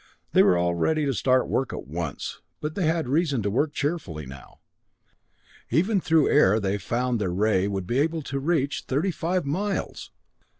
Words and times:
They 0.33 0.41
were 0.41 0.73
ready 0.75 1.05
to 1.05 1.13
start 1.13 1.47
work 1.47 1.71
at 1.71 1.85
once, 1.85 2.41
but 2.59 2.73
they 2.73 2.87
had 2.87 3.07
reason 3.07 3.43
to 3.43 3.51
work 3.51 3.71
cheerfully 3.71 4.25
now. 4.25 4.57
Even 5.69 6.01
through 6.01 6.27
air 6.27 6.59
they 6.59 6.71
had 6.71 6.81
found 6.81 7.21
their 7.21 7.29
ray 7.29 7.67
would 7.67 7.85
be 7.85 7.99
able 7.99 8.23
to 8.23 8.39
reach 8.39 8.85
thirty 8.87 9.11
five 9.11 9.45
miles! 9.45 10.09